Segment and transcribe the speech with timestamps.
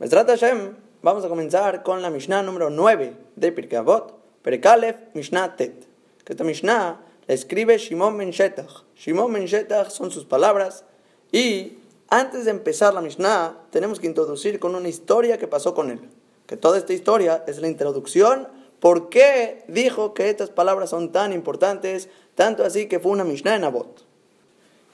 [0.00, 5.54] Mesrat Hashem, vamos a comenzar con la Mishnah número 9 de Pirkei Avot, Perekalef Mishnah
[5.54, 5.86] Tet.
[6.24, 8.82] Que esta Mishnah la escribe Shimon Ben Shetach.
[8.96, 10.84] Shimon Ben Shetach son sus palabras.
[11.30, 11.78] Y
[12.08, 16.00] antes de empezar la Mishnah, tenemos que introducir con una historia que pasó con él.
[16.48, 18.48] Que toda esta historia es la introducción.
[18.80, 22.08] ¿Por qué dijo que estas palabras son tan importantes?
[22.34, 24.04] Tanto así que fue una Mishnah en Avot.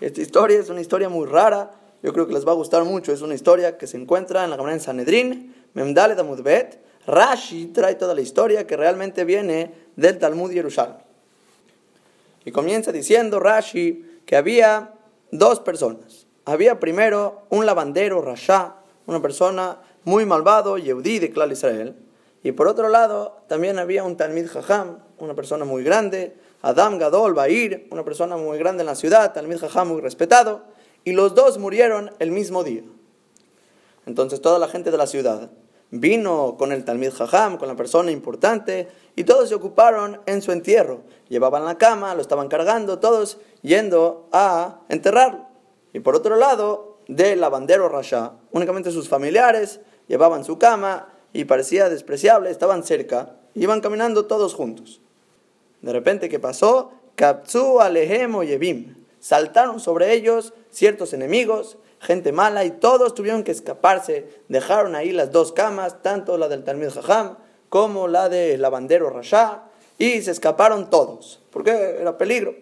[0.02, 3.12] Esta historia es una historia muy rara yo creo que les va a gustar mucho.
[3.12, 6.80] Es una historia que se encuentra en la Gemara en Sanedrín, Memdale Damudbet.
[7.06, 10.98] Rashi trae toda la historia que realmente viene del Talmud Yerushalmi.
[12.44, 14.94] Y comienza diciendo Rashi que había
[15.30, 16.26] dos personas.
[16.46, 18.76] Había primero un lavandero, Rasha,
[19.06, 21.96] una persona muy malvado, Yehudí de Klal Israel.
[22.42, 27.34] Y por otro lado, también había un Talmid Jajam, una persona muy grande, Adam Gadol
[27.34, 30.62] Bair, una persona muy grande en la ciudad, Talmid Jajam muy respetado
[31.04, 32.82] y los dos murieron el mismo día.
[34.06, 35.50] Entonces toda la gente de la ciudad
[35.90, 40.52] vino con el Talmid Jajam, con la persona importante, y todos se ocuparon en su
[40.52, 41.02] entierro.
[41.28, 45.46] Llevaban la cama, lo estaban cargando, todos yendo a enterrarlo.
[45.92, 51.88] Y por otro lado, del lavandero Rasha, únicamente sus familiares llevaban su cama y parecía
[51.88, 55.00] despreciable, estaban cerca, iban caminando todos juntos.
[55.82, 56.92] De repente, ¿qué pasó?
[57.16, 64.26] Kapzu Alehem Yevim saltaron sobre ellos ciertos enemigos, gente mala, y todos tuvieron que escaparse.
[64.48, 67.36] Dejaron ahí las dos camas, tanto la del Talmud Jajam
[67.68, 69.62] como la del lavandero Rasha,
[69.96, 72.54] y se escaparon todos, porque era peligro.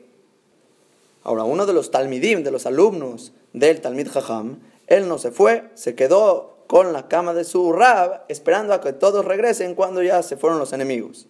[1.22, 5.70] Ahora, uno de los Talmidim, de los alumnos del Talmud Jajam, él no se fue,
[5.74, 10.22] se quedó con la cama de su rab, esperando a que todos regresen cuando ya
[10.22, 11.26] se fueron los enemigos.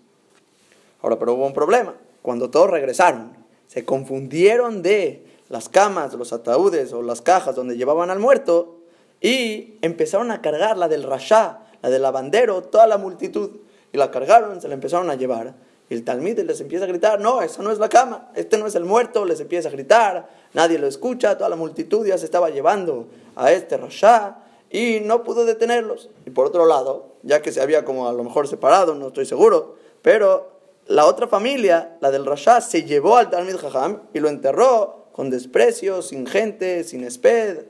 [1.00, 1.94] Ahora, pero hubo un problema.
[2.22, 3.36] Cuando todos regresaron,
[3.68, 8.78] se confundieron de las camas, los ataúdes o las cajas donde llevaban al muerto
[9.20, 13.50] y empezaron a cargar la del rasha, la del lavandero, toda la multitud.
[13.92, 15.54] Y la cargaron, se la empezaron a llevar.
[15.88, 18.66] Y el talmid les empieza a gritar, no, esa no es la cama, este no
[18.66, 22.26] es el muerto, les empieza a gritar, nadie lo escucha, toda la multitud ya se
[22.26, 24.38] estaba llevando a este rasha
[24.70, 26.10] y no pudo detenerlos.
[26.26, 29.24] Y por otro lado, ya que se había como a lo mejor separado, no estoy
[29.24, 30.57] seguro, pero
[30.88, 35.28] la otra familia, la del Rasha, se llevó al Talmid Jajam y lo enterró con
[35.28, 37.66] desprecio, sin gente, sin esped.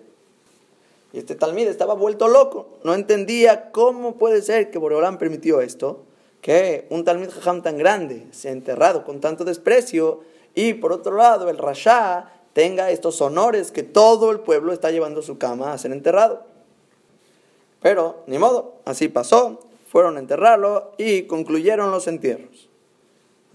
[1.13, 6.05] Y este Talmid estaba vuelto loco, no entendía cómo puede ser que Boreolán permitió esto,
[6.41, 10.21] que un Talmid Jajam tan grande sea enterrado con tanto desprecio
[10.55, 15.23] y por otro lado el Rasha tenga estos honores que todo el pueblo está llevando
[15.23, 16.45] su cama a ser enterrado.
[17.83, 22.68] Pero, ni modo, así pasó, fueron a enterrarlo y concluyeron los entierros.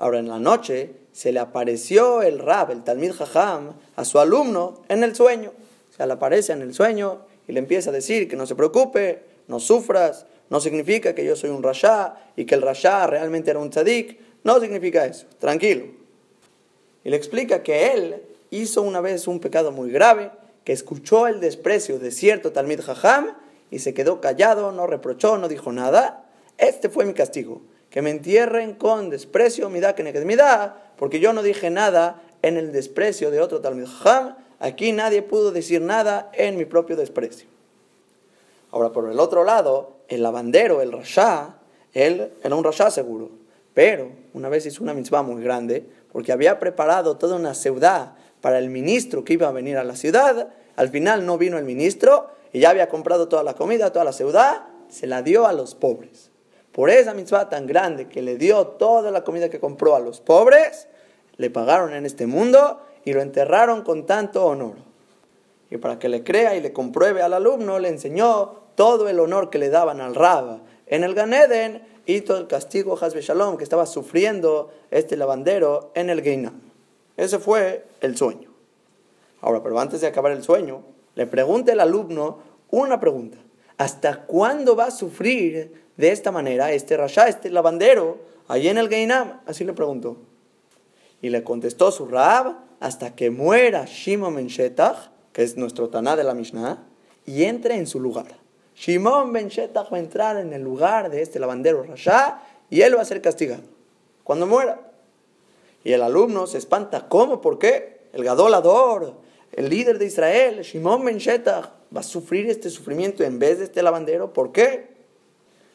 [0.03, 4.81] Ahora en la noche se le apareció el Rab, el Talmid Jajam, a su alumno
[4.90, 5.53] en el sueño.
[5.96, 9.24] Se le aparece en el sueño y le empieza a decir que no se preocupe,
[9.47, 13.62] no sufras, no significa que yo soy un Rasha y que el Rasha realmente era
[13.62, 15.86] un tzadik, no significa eso, tranquilo.
[17.06, 20.31] Y le explica que él hizo una vez un pecado muy grave,
[20.66, 23.38] que escuchó el desprecio de cierto Talmid Jajam
[23.72, 26.30] y se quedó callado, no reprochó, no dijo nada.
[26.58, 27.62] Este fue mi castigo
[27.94, 32.24] que me entierren con desprecio, mi da que mi da, porque yo no dije nada
[32.42, 36.96] en el desprecio de otro Talmud Jam, aquí nadie pudo decir nada en mi propio
[36.96, 37.48] desprecio.
[38.72, 41.58] Ahora, por el otro lado, el lavandero, el rasha,
[41.94, 43.30] él era un rasha seguro,
[43.76, 48.58] pero una vez hizo una mitzvah muy grande, porque había preparado toda una ciudad para
[48.58, 52.32] el ministro que iba a venir a la ciudad, al final no vino el ministro
[52.53, 55.76] y ya había comprado toda la comida, toda la ciudad, se la dio a los
[55.76, 56.33] pobres.
[56.73, 60.19] Por esa mitzvah tan grande que le dio toda la comida que compró a los
[60.19, 60.88] pobres,
[61.38, 64.75] le pagaron en este mundo y lo enterraron con tanto honor.
[65.69, 69.51] Y para que le crea y le compruebe al alumno, le enseñó todo el honor
[69.51, 73.63] que le daban al Rab en el Ganeden y todo el castigo Hasbe Shalom que
[73.63, 76.59] estaba sufriendo este lavandero en el Geinam.
[77.17, 78.51] Ese fue el sueño.
[79.41, 80.84] Ahora, pero antes de acabar el sueño,
[81.16, 82.40] le pregunta el alumno
[82.72, 83.38] una pregunta.
[83.78, 88.17] ¿Hasta cuándo va a sufrir de esta manera este Rasha, este lavandero,
[88.47, 89.41] allí en el Geinam?
[89.45, 90.17] Así le preguntó.
[91.22, 96.16] Y le contestó su Rab hasta que muera Shimon Ben Shetach, que es nuestro Taná
[96.16, 96.84] de la Mishnah,
[97.25, 98.28] y entre en su lugar.
[98.75, 102.97] Shimon Ben Shetach va a entrar en el lugar de este lavandero Rasha y él
[102.97, 103.63] va a ser castigado
[104.23, 104.79] cuando muera.
[105.84, 107.41] Y el alumno se espanta, ¿cómo?
[107.41, 108.07] ¿Por qué?
[108.13, 109.16] El gadolador,
[109.51, 113.66] el líder de Israel, Shimon Ben Shetach, va a sufrir este sufrimiento en vez de
[113.66, 114.34] este lavandero.
[114.34, 114.92] ¿Por qué?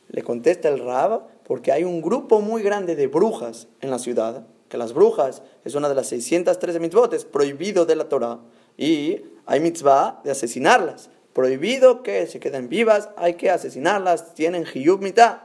[0.09, 4.47] Le contesta el Rab, porque hay un grupo muy grande de brujas en la ciudad,
[4.69, 8.39] que las brujas es una de las 613 mitzvot, es prohibido de la Torah,
[8.77, 11.11] y hay mitzvah de asesinarlas.
[11.33, 15.43] prohibido que se queden vivas, hay que asesinarlas, tienen hiyub mitad,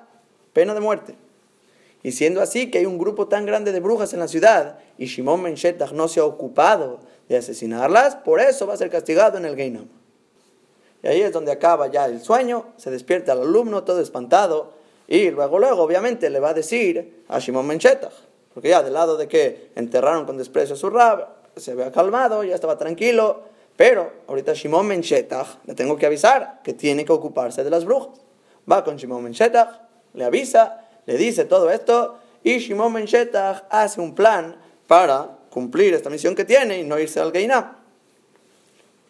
[0.51, 1.15] pena de muerte.
[2.01, 5.05] Y siendo así que hay un grupo tan grande de brujas en la ciudad y
[5.05, 6.99] Shimon Menchetach no se ha ocupado
[7.29, 9.87] de asesinarlas, por eso va a ser castigado en el Geinam.
[11.03, 14.71] Y ahí es donde acaba ya el sueño, se despierta el alumno todo espantado
[15.07, 18.13] y luego, luego, obviamente, le va a decir a Shimon Menchetach,
[18.53, 21.27] porque ya del lado de que enterraron con desprecio a su rab,
[21.57, 23.41] se había calmado, ya estaba tranquilo,
[23.75, 28.21] pero ahorita Shimon Menchetach le tengo que avisar que tiene que ocuparse de las brujas.
[28.71, 29.81] Va con Shimon Menchetach,
[30.13, 33.07] le avisa, le dice todo esto y Shimon Ben
[33.69, 34.55] hace un plan
[34.87, 37.77] para cumplir esta misión que tiene y no irse al Geinam.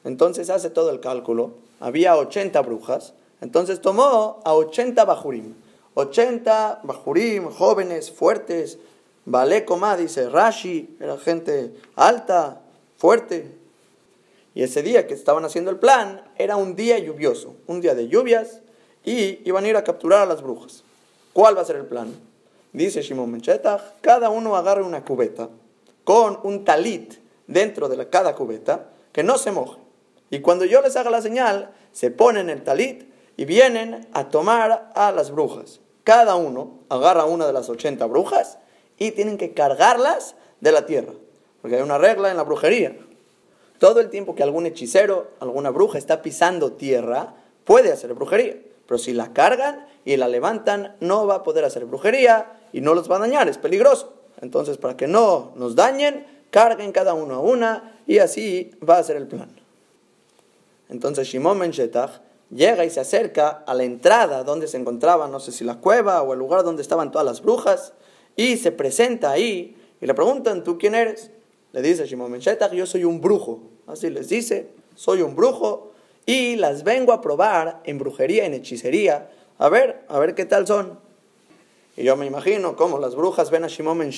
[0.03, 1.55] Entonces hace todo el cálculo.
[1.83, 3.13] Había 80 brujas.
[3.41, 5.53] Entonces tomó a 80 bajurim.
[5.95, 8.79] 80 bajurim, jóvenes, fuertes.
[9.25, 9.65] Vale
[9.97, 12.61] dice Rashi, era gente alta,
[12.95, 13.51] fuerte.
[14.55, 18.07] Y ese día que estaban haciendo el plan era un día lluvioso, un día de
[18.07, 18.61] lluvias,
[19.03, 20.85] y iban a ir a capturar a las brujas.
[21.33, 22.15] ¿Cuál va a ser el plan?
[22.71, 25.49] Dice Shimon Menchetach, cada uno agarre una cubeta
[26.05, 27.15] con un talit
[27.45, 29.82] dentro de cada cubeta que no se moje.
[30.33, 33.03] Y cuando yo les haga la señal, se ponen el talit
[33.37, 35.79] y vienen a tomar a las brujas.
[36.03, 38.57] Cada uno agarra una de las 80 brujas
[38.97, 41.13] y tienen que cargarlas de la tierra.
[41.61, 42.97] Porque hay una regla en la brujería.
[43.77, 48.57] Todo el tiempo que algún hechicero, alguna bruja está pisando tierra, puede hacer brujería.
[48.87, 52.95] Pero si la cargan y la levantan, no va a poder hacer brujería y no
[52.95, 54.15] los va a dañar, es peligroso.
[54.41, 59.03] Entonces, para que no nos dañen, carguen cada uno a una y así va a
[59.03, 59.62] ser el plan.
[60.93, 65.51] Entonces Shimon Menchetach llega y se acerca a la entrada donde se encontraba, no sé
[65.51, 67.93] si la cueva o el lugar donde estaban todas las brujas,
[68.35, 71.31] y se presenta ahí y le preguntan, ¿tú quién eres?
[71.71, 73.61] Le dice Shimon Menchetach, yo soy un brujo.
[73.87, 75.91] Así les dice, soy un brujo
[76.27, 80.67] y las vengo a probar en brujería, en hechicería, a ver, a ver qué tal
[80.67, 80.99] son.
[81.97, 84.11] Y yo me imagino cómo las brujas ven a Shimon Ben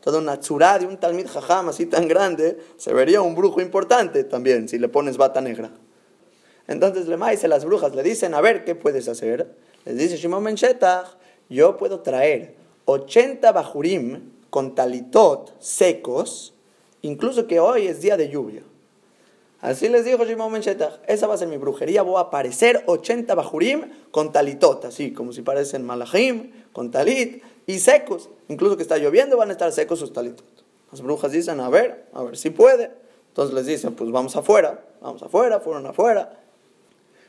[0.00, 4.22] toda una tzurá de un Talmid Jajam así tan grande, se vería un brujo importante
[4.22, 5.72] también si le pones bata negra.
[6.68, 9.54] Entonces le maíz las brujas le dicen, a ver, ¿qué puedes hacer?
[9.84, 10.56] Les dice Shimon Ben
[11.48, 12.54] yo puedo traer
[12.86, 16.54] 80 bajurim con talitot secos,
[17.02, 18.62] incluso que hoy es día de lluvia.
[19.60, 23.34] Así les dijo Shimon Menchetach, esa va a ser mi brujería, voy a aparecer 80
[23.34, 28.30] bajurim con talitot, así como si parecen malachim, con talit, y secos.
[28.48, 30.46] Incluso que está lloviendo van a estar secos sus talitot.
[30.90, 32.90] Las brujas dicen, a ver, a ver si puede.
[33.28, 36.38] Entonces les dicen, pues vamos afuera, vamos afuera, fueron afuera.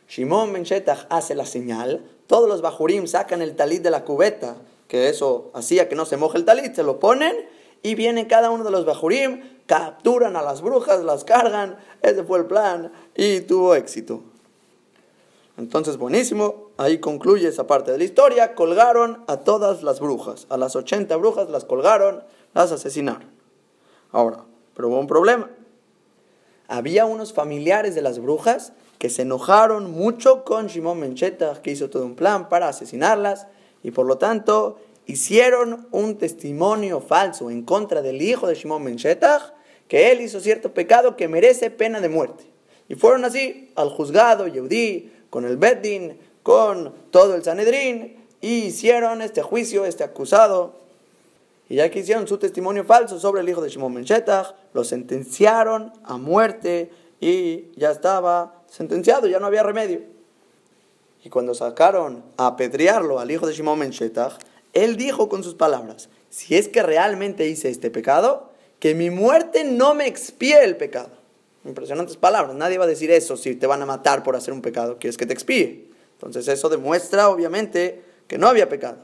[0.08, 4.56] Shimon Menchetach hace la señal, todos los bajurim sacan el talit de la cubeta,
[4.88, 7.36] que eso hacía que no se moje el talit, se lo ponen
[7.84, 12.40] y viene cada uno de los bajurim, capturan a las brujas, las cargan, ese fue
[12.40, 14.22] el plan y tuvo éxito.
[15.58, 20.58] Entonces, buenísimo, ahí concluye esa parte de la historia, colgaron a todas las brujas, a
[20.58, 22.24] las 80 brujas las colgaron,
[22.54, 23.30] las asesinaron.
[24.12, 24.46] Ahora,
[24.76, 25.50] pero hubo un problema.
[26.68, 31.90] Había unos familiares de las brujas que se enojaron mucho con Shimon Mencheta, que hizo
[31.90, 33.48] todo un plan para asesinarlas,
[33.84, 38.98] y por lo tanto hicieron un testimonio falso en contra del hijo de Shimon Ben
[39.88, 42.44] que él hizo cierto pecado que merece pena de muerte.
[42.90, 49.22] Y fueron así al juzgado Yehudí, con el Beddin, con todo el Sanedrín, y hicieron
[49.22, 50.76] este juicio, este acusado.
[51.70, 54.06] Y ya que hicieron su testimonio falso sobre el hijo de Shimon Ben
[54.74, 60.02] lo sentenciaron a muerte y ya estaba sentenciado, ya no había remedio.
[61.24, 63.92] Y cuando sacaron a apedrearlo al hijo de Shimon Ben
[64.74, 69.64] él dijo con sus palabras, si es que realmente hice este pecado, que mi muerte
[69.64, 71.10] no me expíe el pecado.
[71.66, 74.62] Impresionantes palabras, nadie va a decir eso si te van a matar por hacer un
[74.62, 75.88] pecado, quieres que te expíe.
[76.14, 78.98] Entonces eso demuestra obviamente que no había pecado.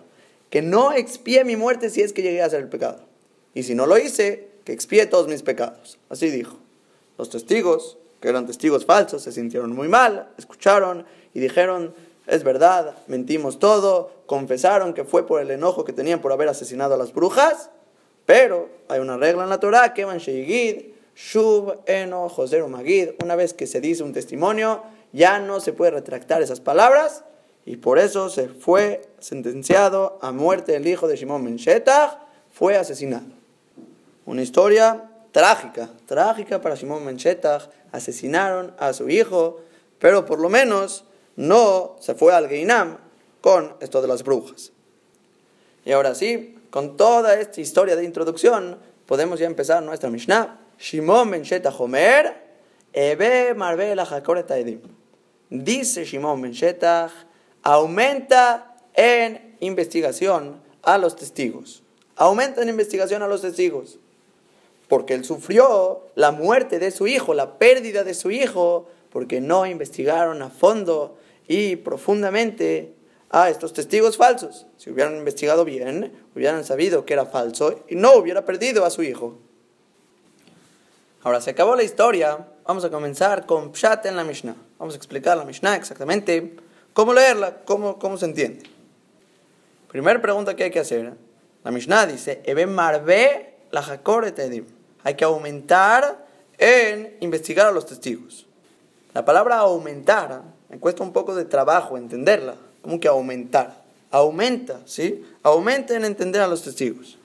[0.50, 3.05] Que no expíe mi muerte si es que llegué a hacer el pecado.
[3.53, 6.00] Y si no lo hice, que expíe todos mis pecados.
[6.10, 6.58] Así dijo.
[7.17, 11.94] Los testigos, que eran testigos falsos, se sintieron muy mal, escucharon y dijeron,
[12.25, 16.94] es verdad, mentimos todo, confesaron que fue por el enojo que tenían por haber asesinado
[16.94, 17.70] a las brujas,
[18.25, 23.53] pero hay una regla en la Torah que van Shub, Eno, Joser Magid, una vez
[23.53, 27.25] que se dice un testimonio, ya no se puede retractar esas palabras,
[27.65, 31.58] y por eso se fue sentenciado a muerte el hijo de Shimon Ben
[32.53, 33.25] fue asesinado.
[34.25, 37.17] Una historia trágica, trágica para Shimon Ben
[37.91, 39.59] asesinaron a su hijo,
[39.99, 41.03] pero por lo menos
[41.35, 42.97] no se fue al Geinam
[43.41, 44.71] con esto de las brujas.
[45.83, 50.59] Y ahora sí, con toda esta historia de introducción, podemos ya empezar nuestra Mishnah.
[50.79, 51.43] Shimon ben
[51.77, 52.35] Homer,
[52.93, 53.99] Ebe Marvel
[54.49, 54.81] Edim.
[55.49, 57.11] dice Shimon Ben Shetach,
[57.63, 61.81] aumenta en investigación a los testigos.
[62.15, 63.97] Aumenta en investigación a los testigos.
[64.87, 69.65] Porque él sufrió la muerte de su hijo, la pérdida de su hijo, porque no
[69.65, 72.93] investigaron a fondo y profundamente
[73.29, 74.67] a estos testigos falsos.
[74.77, 79.03] Si hubieran investigado bien, hubieran sabido que era falso y no hubiera perdido a su
[79.03, 79.37] hijo.
[81.23, 84.55] Ahora se acabó la historia, vamos a comenzar con Pshat en la Mishnah.
[84.77, 86.55] Vamos a explicar la Mishnah exactamente,
[86.93, 88.63] cómo leerla, cómo, cómo se entiende.
[89.87, 91.13] Primera pregunta que hay que hacer.
[91.63, 93.82] La Mishnah dice, Ebe marbe la
[95.03, 96.25] Hay que aumentar
[96.60, 98.46] en investigar a los testigos.
[99.15, 102.56] La palabra aumentar me cuesta un poco de trabajo entenderla.
[102.84, 103.84] ¿Cómo que aumentar?
[104.12, 105.25] Aumenta, ¿sí?
[105.42, 107.18] Aumenta en entender a los testigos.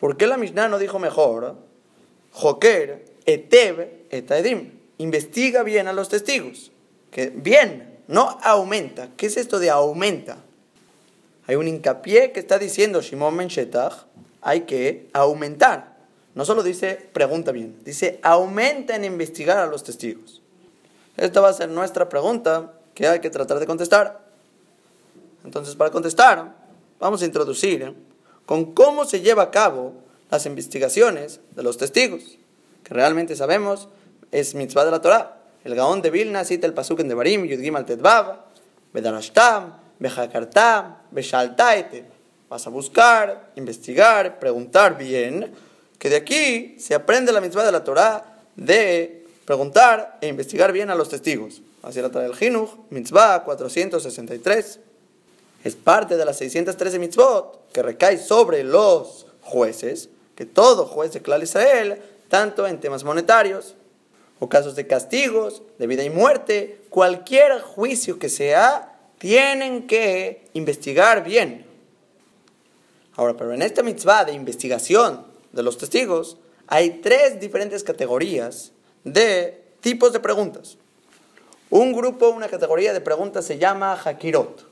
[0.00, 1.56] ¿Por qué la Mishnah no dijo mejor?
[2.32, 4.72] Joker, etev, etaedim.
[4.96, 6.72] Investiga bien a los testigos.
[7.10, 9.10] Que bien, no aumenta.
[9.18, 10.38] ¿Qué es esto de aumenta?
[11.46, 14.07] Hay un hincapié que está diciendo Shimon Menchetach,
[14.42, 15.96] hay que aumentar.
[16.34, 20.42] No solo dice pregunta bien, dice aumenta en investigar a los testigos.
[21.16, 24.20] Esta va a ser nuestra pregunta que hay que tratar de contestar.
[25.44, 26.54] Entonces, para contestar,
[27.00, 27.94] vamos a introducir
[28.46, 29.94] con cómo se lleva a cabo
[30.30, 32.38] las investigaciones de los testigos,
[32.84, 33.88] que realmente sabemos
[34.30, 35.40] es mitzvah de la Torah.
[35.64, 38.44] El Gaón de Vilna cita el pasuk en Devarim, Yudgim al Tedvav,
[38.92, 42.04] Bedarashtam, Bejakartam, Beshaltaete.
[42.48, 45.52] Vas a buscar, investigar, preguntar bien,
[45.98, 50.90] que de aquí se aprende la mitzvah de la Torah de preguntar e investigar bien
[50.90, 51.60] a los testigos.
[51.82, 54.80] Así la trae el Jinuch, mitzvah 463.
[55.64, 61.22] Es parte de las 613 mitzvot que recae sobre los jueces, que todo juez de
[61.42, 63.74] Israel, tanto en temas monetarios
[64.40, 71.24] o casos de castigos, de vida y muerte, cualquier juicio que sea, tienen que investigar
[71.24, 71.67] bien.
[73.18, 76.36] Ahora, pero en esta mitzvah de investigación de los testigos,
[76.68, 78.70] hay tres diferentes categorías
[79.02, 80.76] de tipos de preguntas.
[81.68, 84.64] Un grupo, una categoría de preguntas se llama Hakirot,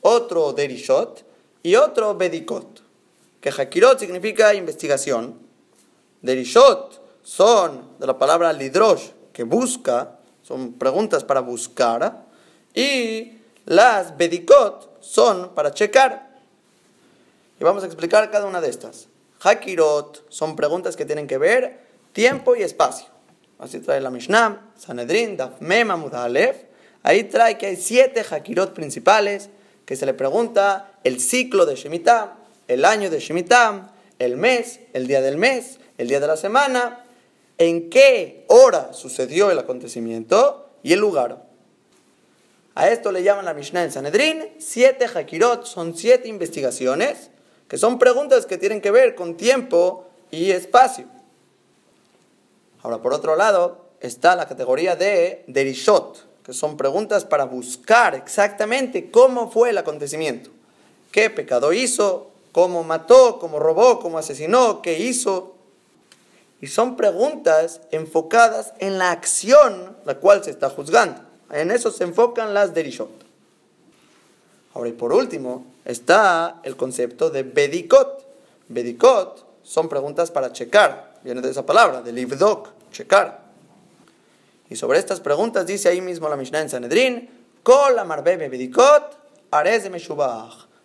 [0.00, 1.24] otro Derishot
[1.62, 2.82] y otro Bedikot.
[3.40, 5.38] Que Hakirot significa investigación,
[6.22, 12.24] Derishot son de la palabra Lidrosh, que busca, son preguntas para buscar,
[12.74, 16.31] y las Bedikot son para checar.
[17.62, 19.06] Y vamos a explicar cada una de estas.
[19.40, 21.78] Hakirot son preguntas que tienen que ver
[22.12, 23.06] tiempo y espacio.
[23.60, 25.88] Así trae la Mishnah, Sanedrin, Daf Mem
[27.04, 29.48] Ahí trae que hay siete Hakirot principales
[29.86, 35.06] que se le pregunta el ciclo de Shemitah, el año de Shemitah, el mes, el
[35.06, 37.04] día del mes, el día de la semana,
[37.58, 41.44] en qué hora sucedió el acontecimiento y el lugar.
[42.74, 47.30] A esto le llaman la Mishnah en Sanedrin, siete Hakirot, son siete investigaciones,
[47.72, 51.06] que son preguntas que tienen que ver con tiempo y espacio.
[52.82, 59.10] Ahora, por otro lado, está la categoría de derishot, que son preguntas para buscar exactamente
[59.10, 60.50] cómo fue el acontecimiento.
[61.12, 62.30] ¿Qué pecado hizo?
[62.52, 63.38] ¿Cómo mató?
[63.38, 64.00] ¿Cómo robó?
[64.00, 64.82] ¿Cómo asesinó?
[64.82, 65.54] ¿Qué hizo?
[66.60, 71.22] Y son preguntas enfocadas en la acción la cual se está juzgando.
[71.50, 73.08] En eso se enfocan las derishot.
[74.74, 78.24] Ahora, y por último, está el concepto de bedikot.
[78.68, 83.42] Bedikot son preguntas para checar, viene de esa palabra, de livdok, checar.
[84.68, 87.28] Y sobre estas preguntas dice ahí mismo la Mishnah en Sanedrin,
[87.62, 87.94] Kol
[88.50, 89.18] bedikot,
[89.50, 89.90] arez.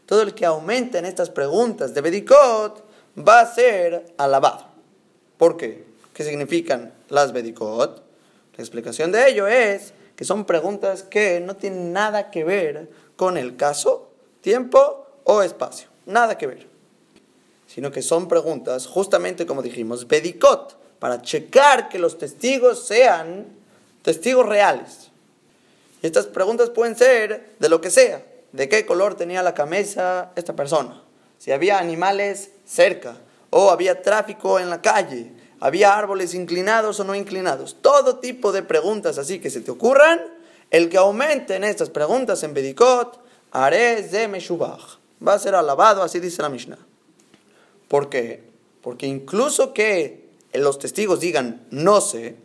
[0.05, 2.83] Todo el que aumente en estas preguntas de bedikot
[3.17, 4.65] va a ser alabado.
[5.37, 5.85] ¿Por qué?
[6.13, 8.03] ¿Qué significan las bedikot?
[8.57, 13.37] La explicación de ello es que son preguntas que no tienen nada que ver con
[13.37, 14.06] el caso,
[14.41, 15.87] tiempo o espacio.
[16.05, 16.77] Nada que ver
[17.67, 23.45] sino que son preguntas, justamente como dijimos, bedicot, para checar que los testigos sean
[24.01, 25.11] testigos reales.
[26.01, 30.55] Estas preguntas pueden ser de lo que sea, de qué color tenía la camisa esta
[30.55, 31.03] persona,
[31.37, 33.17] si había animales cerca,
[33.49, 38.63] o había tráfico en la calle, había árboles inclinados o no inclinados, todo tipo de
[38.63, 40.21] preguntas así que se te ocurran,
[40.71, 43.19] el que aumente en estas preguntas en Bedikot,
[43.51, 44.99] haré de Meshubach.
[45.25, 46.77] Va a ser alabado, así dice la Mishnah.
[47.87, 48.43] ¿Por qué?
[48.81, 52.37] Porque incluso que los testigos digan no sé,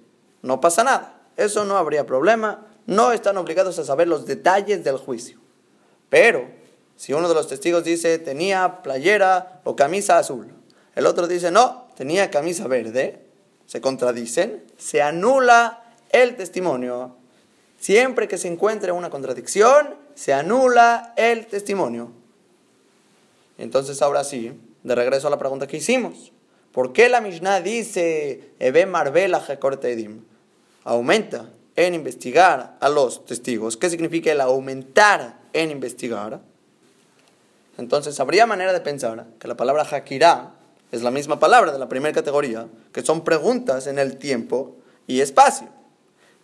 [0.43, 1.21] no pasa nada.
[1.37, 2.67] Eso no habría problema.
[2.87, 5.39] No están obligados a saber los detalles del juicio.
[6.09, 6.47] Pero
[6.97, 10.53] si uno de los testigos dice tenía playera o camisa azul,
[10.95, 13.25] el otro dice no, tenía camisa verde,
[13.67, 17.17] se contradicen, se anula el testimonio,
[17.83, 22.13] Siempre que se encuentre una contradicción, se anula el testimonio.
[23.59, 24.53] Entonces ahora sí,
[24.85, 26.31] de regreso a la pregunta que hicimos.
[26.71, 29.45] ¿Por qué la Mishnah dice Ebe Marbela
[29.83, 30.23] Edim?
[30.85, 33.77] Aumenta en investigar a los testigos.
[33.77, 36.41] ¿Qué significa el aumentar en investigar?
[37.79, 40.53] Entonces habría manera de pensar que la palabra Hakirá
[40.93, 44.77] es la misma palabra de la primera categoría, que son preguntas en el tiempo
[45.09, 45.82] y espacio.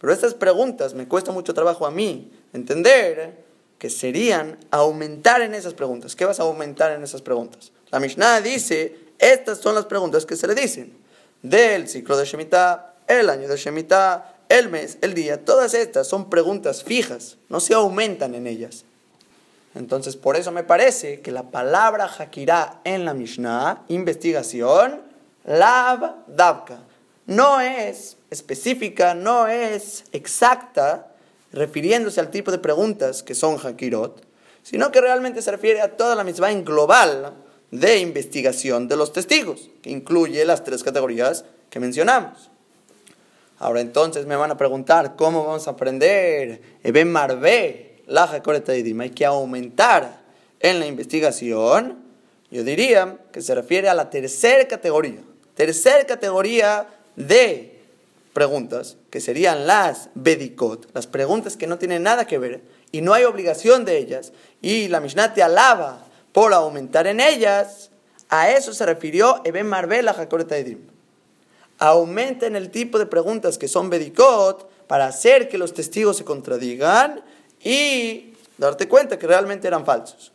[0.01, 3.45] Pero estas preguntas me cuesta mucho trabajo a mí entender
[3.79, 6.17] que serían aumentar en esas preguntas.
[6.17, 7.73] ¿Qué vas a aumentar en esas preguntas?
[7.91, 10.93] La Mishnah dice, estas son las preguntas que se le dicen.
[11.43, 16.31] Del ciclo de Shemitah, el año de Shemitah, el mes, el día, todas estas son
[16.31, 18.85] preguntas fijas, no se aumentan en ellas.
[19.75, 25.03] Entonces, por eso me parece que la palabra Hakirá en la Mishnah, investigación,
[25.45, 26.81] lav davka,
[27.29, 31.13] no es específica, no es exacta,
[31.53, 34.23] refiriéndose al tipo de preguntas que son Hakirot,
[34.63, 37.35] sino que realmente se refiere a toda la misma en global
[37.71, 42.51] de investigación de los testigos, que incluye las tres categorías que mencionamos.
[43.59, 49.01] Ahora entonces me van a preguntar cómo vamos a aprender Eben Marvé, la Jacoretaidim.
[49.01, 50.23] Hay que aumentar
[50.61, 51.99] en la investigación.
[52.51, 55.21] Yo diría que se refiere a la tercera categoría.
[55.55, 56.87] Tercera categoría
[57.19, 57.81] de
[58.33, 63.13] preguntas, que serían las Bedikot, las preguntas que no tienen nada que ver y no
[63.13, 64.33] hay obligación de ellas.
[64.63, 67.91] Y la Mishnah te alaba por aumentar en ellas,
[68.29, 70.87] a eso se refirió Eben Marbella Jacoreta Edim.
[71.79, 76.25] Aumenta en el tipo de preguntas que son bedicot para hacer que los testigos se
[76.25, 77.23] contradigan
[77.63, 80.33] y darte cuenta que realmente eran falsos.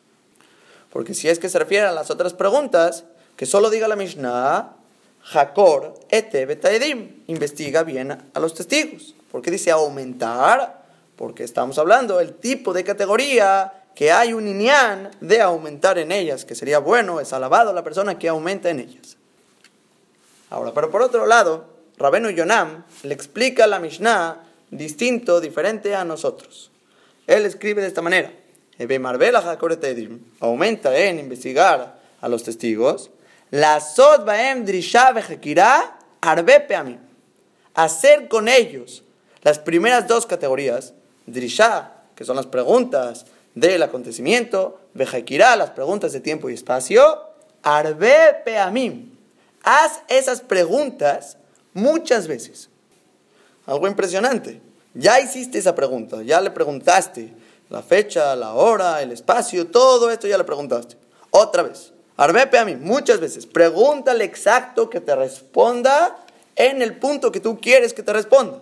[0.89, 4.73] Porque si es que se refiere a las otras preguntas, que solo diga la Mishnah,
[5.31, 9.15] Hakor ete betaedim, investiga bien a los testigos.
[9.31, 10.83] ¿Por qué dice aumentar?
[11.15, 16.45] Porque estamos hablando del tipo de categoría que hay un inyan de aumentar en ellas,
[16.45, 19.17] que sería bueno, es alabado la persona que aumenta en ellas.
[20.49, 21.65] Ahora, pero por otro lado,
[21.97, 26.71] Rabenu Yonam le explica la Mishnah distinto, diferente a nosotros.
[27.27, 28.31] Él escribe de esta manera:
[30.39, 33.09] aumenta en investigar a los testigos.
[33.53, 35.13] La sod baem drisha
[36.21, 36.67] arbe
[37.75, 39.03] Hacer con ellos
[39.43, 40.93] las primeras dos categorías,
[41.27, 47.03] drisha, que son las preguntas del acontecimiento, Vejaikirá, las preguntas de tiempo y espacio,
[47.61, 49.15] Arbe Peamim.
[49.61, 51.37] Haz esas preguntas
[51.75, 52.69] muchas veces.
[53.67, 54.61] Algo impresionante.
[54.95, 57.31] Ya hiciste esa pregunta, ya le preguntaste
[57.69, 60.97] la fecha, la hora, el espacio, todo esto ya le preguntaste.
[61.29, 61.92] Otra vez.
[62.23, 63.45] Arbe Peamim, muchas veces.
[63.45, 66.17] Pregúntale exacto que te responda
[66.55, 68.59] en el punto que tú quieres que te responda.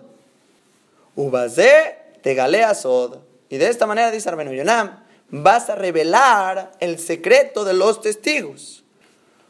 [1.15, 3.19] Ubazé te galea sod.
[3.49, 8.83] Y de esta manera, dice Arbenu Yonam, vas a revelar el secreto de los testigos.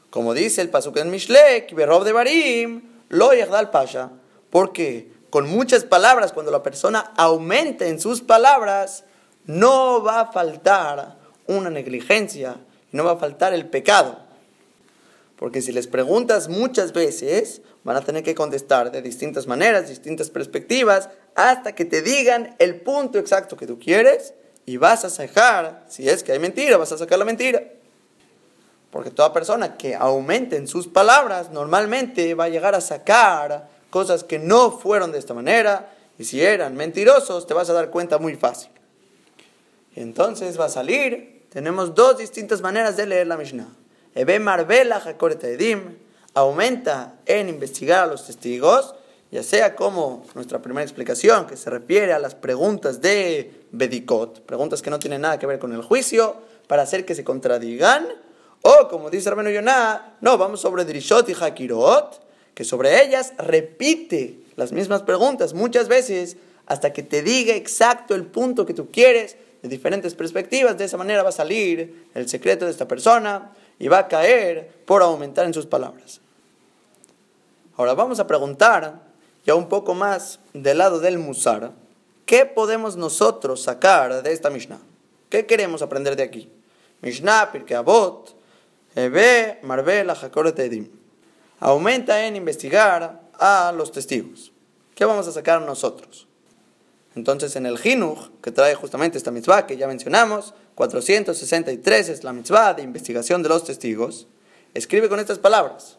[0.10, 4.10] Como dice el Pasuk en Mishlek, Berob de Barim, lo Yagdal Pasha,
[4.50, 9.06] porque con muchas palabras, cuando la persona aumenta en sus palabras,
[9.46, 12.58] no va a faltar una negligencia,
[12.92, 14.20] no va a faltar el pecado.
[15.38, 20.30] Porque si les preguntas muchas veces, van a tener que contestar de distintas maneras, distintas
[20.30, 24.34] perspectivas, hasta que te digan el punto exacto que tú quieres
[24.66, 27.64] y vas a sacar, si es que hay mentira, vas a sacar la mentira.
[28.92, 34.24] Porque toda persona que aumente en sus palabras normalmente va a llegar a sacar cosas
[34.24, 38.20] que no fueron de esta manera y si eran mentirosos te vas a dar cuenta
[38.20, 38.70] muy fácil.
[39.96, 43.68] entonces va a salir, tenemos dos distintas maneras de leer la Mishnah.
[44.16, 45.02] Ebe Marbela
[45.44, 45.98] Edim
[46.34, 48.96] aumenta en investigar a los testigos,
[49.32, 54.82] ya sea como nuestra primera explicación, que se refiere a las preguntas de Bedikot, preguntas
[54.82, 56.38] que no tienen nada que ver con el juicio,
[56.68, 58.08] para hacer que se contradigan,
[58.62, 62.22] o como dice Rabenu Yonah, no, vamos sobre Drishot y Hakirot,
[62.54, 68.26] que sobre ellas repite las mismas preguntas muchas veces hasta que te diga exacto el
[68.26, 70.78] punto que tú quieres de diferentes perspectivas.
[70.78, 74.72] De esa manera va a salir el secreto de esta persona y va a caer
[74.86, 76.22] por aumentar en sus palabras.
[77.78, 79.12] Ahora vamos a preguntar
[79.46, 81.72] ya un poco más del lado del Musar,
[82.26, 84.80] ¿qué podemos nosotros sacar de esta Mishnah?
[85.30, 86.52] ¿Qué queremos aprender de aquí?
[87.02, 88.36] Mishnah, Pirkei Avot,
[88.96, 90.12] Ebe, Marbel,
[90.58, 90.90] Edim.
[91.60, 94.52] Aumenta en investigar a los testigos.
[94.94, 96.28] ¿Qué vamos a sacar nosotros?
[97.16, 102.34] Entonces en el Jinuj, que trae justamente esta mitzvah que ya mencionamos, 463 es la
[102.34, 104.28] mitzvah de investigación de los testigos,
[104.74, 105.98] escribe con estas palabras,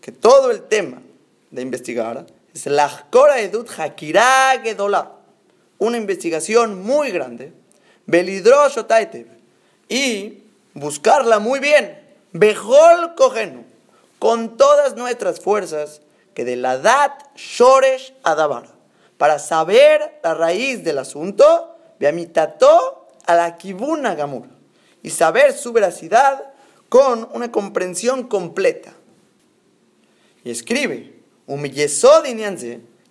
[0.00, 1.02] que todo el tema
[1.50, 3.06] de investigar es la
[3.38, 5.12] Edut Hakira Gedola.
[5.78, 7.52] una investigación muy grande,
[8.06, 8.78] Belidrosh
[9.88, 10.42] y
[10.74, 11.98] buscarla muy bien,
[12.32, 13.64] Bejol Kogenu,
[14.18, 16.02] con todas nuestras fuerzas,
[16.34, 18.79] que de la Dat Shoresh Adabar,
[19.20, 24.46] para saber la raíz del asunto, Beamitato a la Kibuna Gamur,
[25.02, 26.54] y saber su veracidad
[26.88, 28.94] con una comprensión completa.
[30.42, 31.20] Y escribe,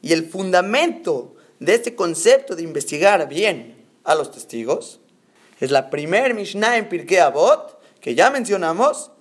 [0.02, 5.02] y el fundamento de este concepto de investigar bien a los testigos
[5.60, 9.12] es la primer Mishnah en Pirkei Avot que ya mencionamos.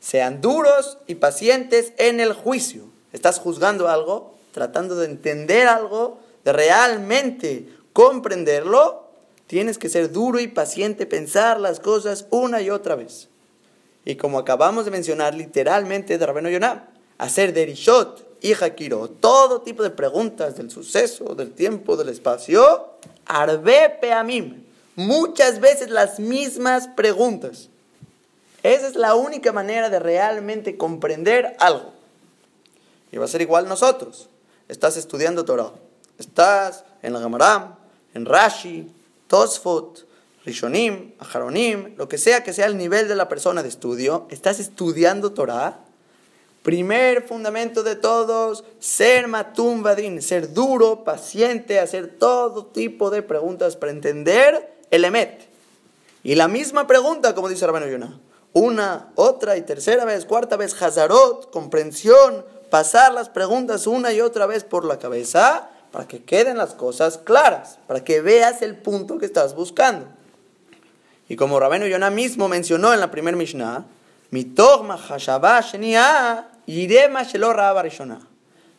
[0.00, 2.90] Sean duros y pacientes en el juicio.
[3.12, 9.04] Estás juzgando algo, tratando de entender algo, de realmente comprenderlo,
[9.46, 13.28] tienes que ser duro y paciente, pensar las cosas una y otra vez.
[14.04, 19.84] Y como acabamos de mencionar literalmente de Rabeno Yonah, hacer derishot y hakiro, todo tipo
[19.84, 22.94] de preguntas del suceso, del tiempo, del espacio,
[23.26, 24.64] arbe peamim,
[24.96, 27.68] muchas veces las mismas preguntas.
[28.64, 31.92] Esa es la única manera de realmente comprender algo.
[33.12, 34.28] Y va a ser igual nosotros.
[34.68, 35.72] Estás estudiando Torah.
[36.18, 37.74] Estás en la Gamaram,
[38.14, 38.92] en Rashi,
[39.26, 40.06] Tosfot,
[40.44, 44.26] Rishonim, Aharonim, lo que sea que sea el nivel de la persona de estudio.
[44.30, 45.84] Estás estudiando Torah
[46.68, 49.82] Primer fundamento de todos, ser matum
[50.20, 55.48] ser duro, paciente, hacer todo tipo de preguntas para entender el emet.
[56.22, 58.20] Y la misma pregunta, como dice Rabino Yonah,
[58.52, 64.46] una, otra y tercera vez, cuarta vez, hazarot, comprensión, pasar las preguntas una y otra
[64.46, 69.18] vez por la cabeza para que queden las cosas claras, para que veas el punto
[69.18, 70.06] que estás buscando.
[71.28, 73.84] Y como Rabino Yonah mismo mencionó en la primera Mishnah,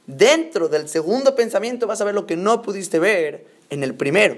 [0.07, 4.37] Dentro del segundo pensamiento vas a ver lo que no pudiste ver en el primero.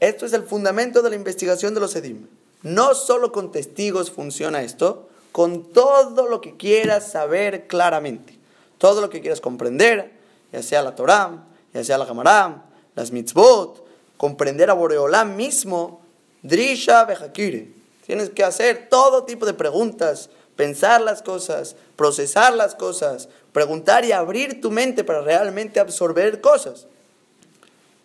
[0.00, 2.26] Esto es el fundamento de la investigación de los Edim.
[2.62, 8.38] No solo con testigos funciona esto, con todo lo que quieras saber claramente.
[8.78, 10.12] Todo lo que quieras comprender,
[10.52, 12.62] ya sea la Torah, ya sea la Hamaram,
[12.94, 16.00] las mitzvot, comprender a Boreolam mismo,
[16.42, 17.72] Drisha Bejakire.
[18.06, 24.12] Tienes que hacer todo tipo de preguntas pensar las cosas, procesar las cosas, preguntar y
[24.12, 26.86] abrir tu mente para realmente absorber cosas.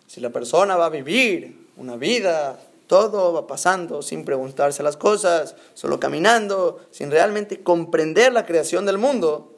[0.06, 5.56] Si la persona va a vivir una vida, todo va pasando sin preguntarse las cosas,
[5.74, 9.52] solo caminando, sin realmente comprender la creación del mundo,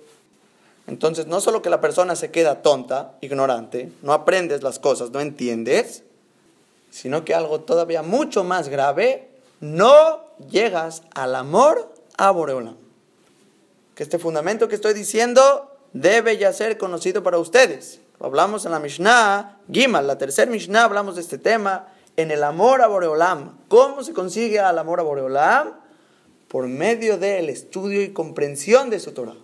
[0.88, 5.20] entonces no solo que la persona se queda tonta, ignorante, no aprendes las cosas, no
[5.20, 6.02] entiendes,
[6.90, 9.28] sino que algo todavía mucho más grave,
[9.60, 12.76] no llegas al amor a Boreolam.
[13.94, 18.00] Que este fundamento que estoy diciendo debe ya ser conocido para ustedes.
[18.18, 21.88] Hablamos en la Mishnah, Gimal, la tercera Mishnah, hablamos de este tema,
[22.18, 23.57] en el amor a Boreolam.
[23.68, 25.74] ¿Cómo se consigue el amor a Boreolam?
[26.48, 29.37] Por medio del estudio y comprensión de su Torah.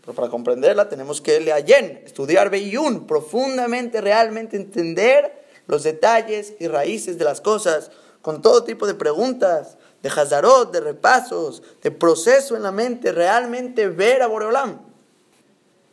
[0.00, 7.18] Pero para comprenderla tenemos que leer estudiar Beyun, profundamente, realmente entender los detalles y raíces
[7.18, 7.90] de las cosas,
[8.22, 13.88] con todo tipo de preguntas, de Hazarot, de repasos, de proceso en la mente, realmente
[13.88, 14.80] ver a Boreolam.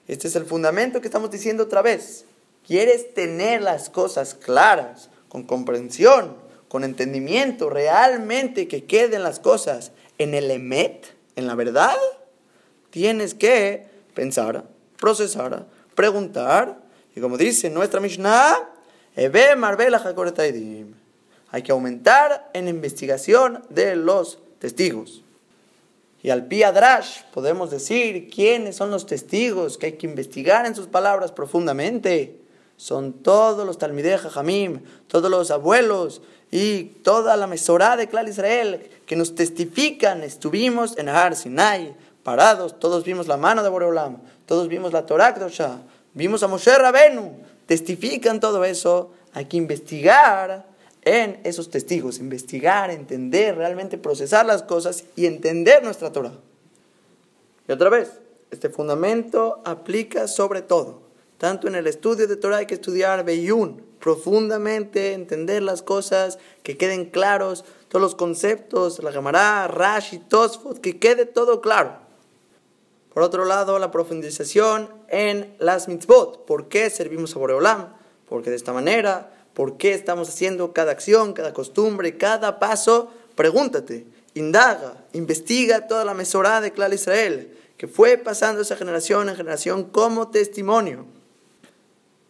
[0.07, 2.23] Este es el fundamento que estamos diciendo otra vez.
[2.65, 6.35] ¿Quieres tener las cosas claras, con comprensión,
[6.67, 11.95] con entendimiento, realmente que queden las cosas en el emet, en la verdad?
[12.89, 14.65] Tienes que pensar,
[14.97, 16.81] procesar, preguntar,
[17.15, 18.57] y como dice nuestra Mishnah,
[19.15, 19.29] hay
[21.63, 25.23] que aumentar en investigación de los testigos.
[26.23, 30.87] Y al Piadrash podemos decir quiénes son los testigos que hay que investigar en sus
[30.87, 32.41] palabras profundamente.
[32.81, 38.89] Son todos los Talmideh Jamim, todos los abuelos y toda la Mesorá de Clar Israel
[39.05, 40.23] que nos testifican.
[40.23, 44.17] Estuvimos en Har Sinai, parados, todos vimos la mano de Boreolam,
[44.47, 45.35] todos vimos la Torah
[46.15, 47.33] vimos a Moshe Rabenu.
[47.67, 49.11] Testifican todo eso.
[49.33, 50.65] Hay que investigar
[51.03, 56.33] en esos testigos, investigar, entender, realmente procesar las cosas y entender nuestra Torah.
[57.67, 58.09] Y otra vez,
[58.49, 61.00] este fundamento aplica sobre todo.
[61.41, 66.77] Tanto en el estudio de Torah hay que estudiar Beyun, profundamente entender las cosas, que
[66.77, 71.95] queden claros todos los conceptos, la Gemara, Rashi, Tosfot, que quede todo claro.
[73.11, 76.45] Por otro lado, la profundización en las mitzvot.
[76.45, 77.95] ¿Por qué servimos a Boreolam?
[78.29, 84.05] Porque de esta manera por qué estamos haciendo cada acción, cada costumbre, cada paso, pregúntate,
[84.35, 89.85] indaga, investiga toda la mesorá de Clar Israel, que fue pasando esa generación en generación
[89.85, 91.07] como testimonio.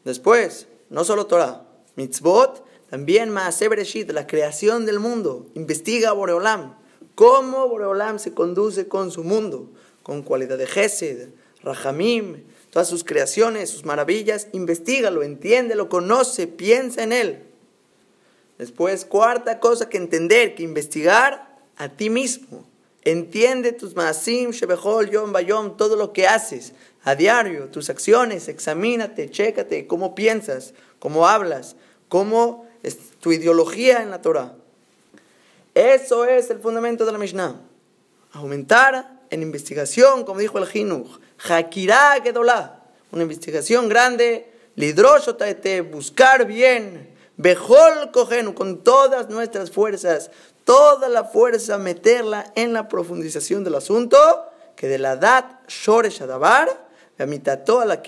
[0.04, 5.46] Después, no solo Torah, mitzvot, también Maaseh Bereshit, la creación del mundo.
[5.54, 6.76] Investiga Boreolam,
[7.16, 9.70] cómo Boreolam se conduce con su mundo,
[10.04, 11.30] con cualidad de Gesed,
[11.64, 14.48] Rahamim, todas sus creaciones, sus maravillas.
[14.52, 17.44] Investígalo, entiéndelo, conoce, piensa en él.
[18.58, 22.66] Después, cuarta cosa que entender, que investigar a ti mismo.
[23.04, 29.30] Entiende tus maasim, shebechol, yom, bayom, todo lo que haces a diario, tus acciones, examínate,
[29.30, 31.76] chécate cómo piensas, cómo hablas,
[32.10, 34.56] cómo es tu ideología en la Torah.
[35.74, 37.62] Eso es el fundamento de la Mishnah.
[38.34, 47.10] Aumentar en investigación, como dijo el Jinuch, Hakirá Gedolá, una investigación grande, Lidroshotaete, buscar bien,
[47.38, 50.30] Bejol Kogenu, con todas nuestras fuerzas,
[50.64, 54.18] toda la fuerza, meterla en la profundización del asunto,
[54.76, 56.91] que de la dat Shoresh Adabar, toda
[57.86, 58.02] la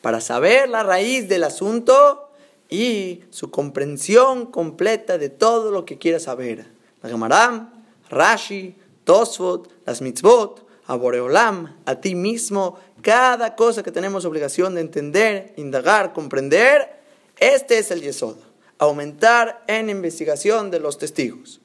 [0.00, 2.30] para saber la raíz del asunto
[2.68, 6.66] y su comprensión completa de todo lo que quiera saber.
[7.02, 7.70] La Gemaram,
[8.10, 14.80] Rashi, Tosfot, las mitzvot, a Boreolam, a ti mismo, cada cosa que tenemos obligación de
[14.80, 16.98] entender, indagar, comprender,
[17.38, 18.36] este es el Yesod.
[18.78, 21.60] Aumentar en investigación de los testigos.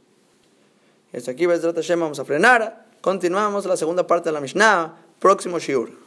[1.14, 2.88] Hasta aquí, vamos a frenar.
[3.02, 6.03] Continuamos la segunda parte de la Mishnah, próximo Shiur.